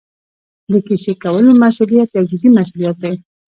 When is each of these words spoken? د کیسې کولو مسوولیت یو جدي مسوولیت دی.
د 0.71 0.73
کیسې 0.87 1.13
کولو 1.23 1.51
مسوولیت 1.61 2.09
یو 2.11 2.25
جدي 2.31 2.49
مسوولیت 2.57 2.97
دی. 3.03 3.15